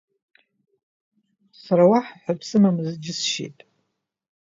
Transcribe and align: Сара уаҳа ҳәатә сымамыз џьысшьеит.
Сара 1.61 1.83
уаҳа 1.89 2.15
ҳәатә 2.21 2.45
сымамыз 2.49 2.89
џьысшьеит. 3.03 3.57